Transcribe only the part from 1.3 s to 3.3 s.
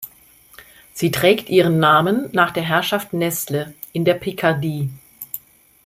ihren Namen nach der Herrschaft